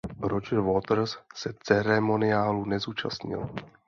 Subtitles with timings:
[0.21, 3.49] Roger Waters se ceremoniálu nezúčastnil.